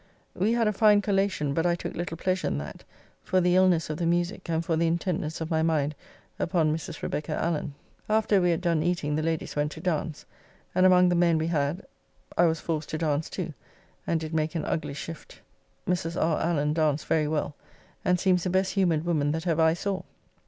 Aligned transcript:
We 0.33 0.53
had 0.53 0.67
a 0.67 0.73
fine 0.73 1.03
collacion, 1.03 1.53
but 1.53 1.67
I 1.67 1.75
took 1.75 1.93
little 1.93 2.17
pleasure 2.17 2.47
in 2.47 2.57
that, 2.57 2.83
for 3.21 3.39
the 3.39 3.55
illness 3.55 3.87
of 3.87 3.97
the 3.97 4.07
musique 4.07 4.49
and 4.49 4.65
for 4.65 4.75
the 4.75 4.87
intentness 4.87 5.41
of 5.41 5.51
my 5.51 5.61
mind 5.61 5.93
upon 6.39 6.75
Mrs. 6.75 7.03
Rebecca 7.03 7.33
Allen. 7.39 7.75
After 8.09 8.41
we 8.41 8.49
had 8.49 8.61
done 8.61 8.81
eating, 8.81 9.15
the 9.15 9.21
ladies 9.21 9.55
went 9.55 9.71
to 9.73 9.79
dance, 9.79 10.25
and 10.73 10.87
among 10.87 11.09
the 11.09 11.13
men 11.15 11.37
we 11.37 11.45
had, 11.45 11.85
I 12.35 12.45
was 12.47 12.59
forced 12.59 12.89
to 12.89 12.97
dance 12.97 13.29
too; 13.29 13.53
and 14.07 14.19
did 14.19 14.33
make 14.33 14.55
an 14.55 14.65
ugly 14.65 14.95
shift. 14.95 15.39
Mrs. 15.87 16.19
R. 16.19 16.41
Allen 16.41 16.73
danced 16.73 17.05
very 17.05 17.27
well, 17.27 17.55
and 18.03 18.19
seems 18.19 18.43
the 18.43 18.49
best 18.49 18.73
humoured 18.73 19.05
woman 19.05 19.31
that 19.33 19.45
ever 19.45 19.61
I 19.61 19.75
saw. 19.75 20.01